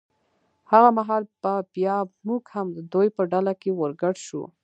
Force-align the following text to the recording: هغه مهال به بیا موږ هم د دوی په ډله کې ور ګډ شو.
هغه 0.71 0.89
مهال 0.97 1.23
به 1.41 1.53
بیا 1.73 1.97
موږ 2.27 2.43
هم 2.53 2.67
د 2.77 2.77
دوی 2.93 3.07
په 3.15 3.21
ډله 3.31 3.53
کې 3.61 3.69
ور 3.79 3.91
ګډ 4.01 4.15
شو. 4.27 4.43